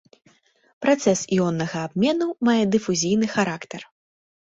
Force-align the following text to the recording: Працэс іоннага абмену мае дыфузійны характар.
Працэс 0.85 1.19
іоннага 1.37 1.79
абмену 1.91 2.27
мае 2.51 2.59
дыфузійны 2.75 3.27
характар. 3.39 3.81